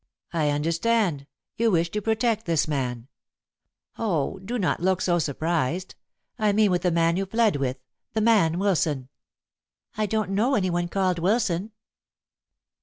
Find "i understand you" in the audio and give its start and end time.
0.33-1.69